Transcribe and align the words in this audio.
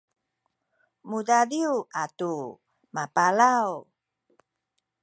mudadiw 1.09 1.71
atu 2.03 2.33
mapalaw 2.95 3.71